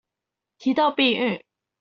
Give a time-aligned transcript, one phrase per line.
[0.57, 1.39] 提到避孕